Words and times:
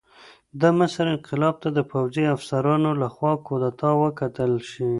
د 0.61 0.63
مصر 0.77 1.05
انقلاب 1.15 1.55
ته 1.63 1.69
د 1.77 1.79
پوځي 1.91 2.25
افسرانو 2.35 2.89
لخوا 3.03 3.33
کودتا 3.47 3.89
وکتل 4.03 4.51
شي. 4.71 4.89